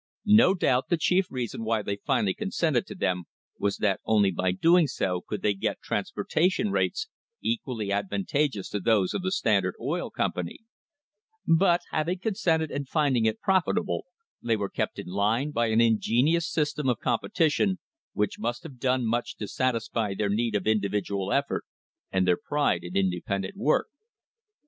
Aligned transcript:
No 0.25 0.55
doubt 0.55 0.89
the 0.89 0.97
chief 0.97 1.27
reason 1.29 1.63
why 1.63 1.83
they 1.83 1.97
finally 1.97 2.33
consented 2.33 2.87
to 2.87 2.95
them 2.95 3.25
was 3.59 3.77
that 3.77 3.99
only 4.03 4.31
by 4.31 4.51
so 4.53 4.57
doing 4.59 4.87
could 5.27 5.43
they 5.43 5.53
get 5.53 5.77
transporta 5.79 6.51
tion 6.51 6.71
rates 6.71 7.07
equally 7.39 7.91
advantageous 7.91 8.67
to 8.69 8.79
those 8.79 9.13
of 9.13 9.21
the 9.21 9.31
Standard 9.31 9.75
Oil 9.79 10.09
Company; 10.09 10.61
but, 11.45 11.81
having 11.91 12.17
consented 12.17 12.71
and 12.71 12.89
finding 12.89 13.25
it 13.25 13.41
profitable, 13.41 14.05
they 14.41 14.57
were 14.57 14.69
kept 14.71 14.97
in 14.97 15.05
line 15.09 15.51
by 15.51 15.67
an 15.67 15.79
ingenious 15.79 16.49
system 16.49 16.89
of 16.89 16.97
competition 16.97 17.77
which 18.13 18.39
must 18.39 18.63
have 18.63 18.79
done 18.79 19.05
much 19.05 19.35
to 19.37 19.47
satisfy 19.47 20.15
their 20.15 20.29
need 20.29 20.55
of 20.55 20.65
indi 20.65 20.89
vidual 20.89 21.31
effort 21.31 21.63
and 22.11 22.27
their 22.27 22.37
pride 22.37 22.83
in 22.83 22.95
independent 22.97 23.55
work. 23.55 23.85